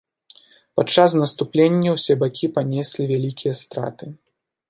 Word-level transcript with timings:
Падчас 0.79 1.11
наступлення 1.23 1.89
ўсе 1.97 2.13
бакі 2.25 2.45
панеслі 2.57 3.03
вялікія 3.13 3.53
страты. 3.63 4.05